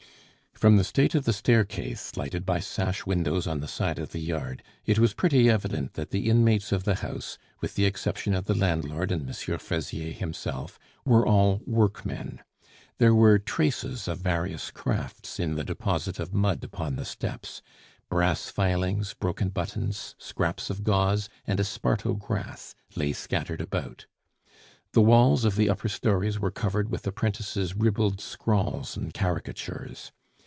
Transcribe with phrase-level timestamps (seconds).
[0.61, 4.19] From the state of the staircase, lighted by sash windows on the side of the
[4.19, 8.45] yard, it was pretty evident that the inmates of the house, with the exception of
[8.45, 9.57] the landlord and M.
[9.57, 12.41] Fraisier himself, were all workmen.
[12.99, 17.63] There were traces of various crafts in the deposit of mud upon the steps
[18.07, 24.05] brass filings, broken buttons, scraps of gauze, and esparto grass lay scattered about.
[24.91, 30.11] The walls of the upper stories were covered with apprentices' ribald scrawls and caricatures.